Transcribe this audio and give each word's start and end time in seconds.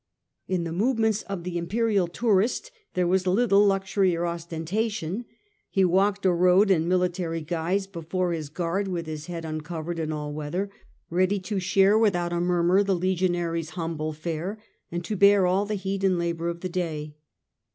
In 0.47 0.63
the 0.63 0.71
movements 0.73 1.21
of 1.21 1.43
the 1.43 1.59
imperial 1.59 2.07
tourist 2.07 2.71
there 2.95 3.05
was 3.05 3.27
little 3.27 3.63
luxury 3.63 4.15
or 4.15 4.25
ostentation. 4.25 5.25
He 5.69 5.85
walked 5.85 6.25
or 6.25 6.35
rode 6.35 6.71
in 6.71 6.87
military 6.87 7.41
guise 7.41 7.85
before 7.85 8.31
his 8.31 8.49
guard, 8.49 8.87
with 8.87 9.05
his 9.05 9.27
head 9.27 9.45
un 9.45 9.61
covered 9.61 9.99
in 9.99 10.11
all 10.11 10.33
weather, 10.33 10.71
ready 11.11 11.37
to 11.41 11.59
share 11.59 11.99
without 11.99 12.33
a 12.33 12.41
murmur 12.41 12.81
the 12.81 12.99
legionary^s 12.99 13.69
humble 13.77 14.11
fare, 14.11 14.57
and 14.91 15.05
to 15.05 15.15
bear 15.15 15.45
all 15.45 15.67
the 15.67 15.75
heat 15.75 16.03
and 16.03 16.17
labour 16.17 16.49
of 16.49 16.61
the 16.61 16.69
day. 16.69 17.13